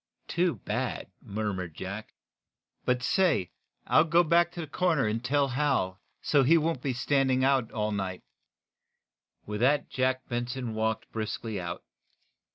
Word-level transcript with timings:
"Too 0.27 0.55
bad," 0.55 1.11
murmured 1.21 1.75
Jack. 1.75 2.15
"But 2.85 3.03
say, 3.03 3.51
I'll 3.85 4.03
go 4.03 4.23
back 4.23 4.51
to 4.53 4.61
the 4.61 4.65
corner, 4.65 5.05
and 5.05 5.23
tell 5.23 5.49
Hal, 5.49 6.01
so 6.23 6.41
he 6.41 6.57
won't 6.57 6.81
be 6.81 6.91
standing 6.93 7.45
on 7.45 7.67
the 7.67 7.73
corner 7.73 7.79
all 7.83 7.91
night." 7.91 8.23
With 9.45 9.59
that 9.61 9.91
Jack 9.91 10.27
Benson 10.27 10.73
walked 10.73 11.11
briskly 11.11 11.61
out. 11.61 11.83